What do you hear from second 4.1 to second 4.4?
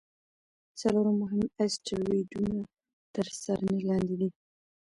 دي.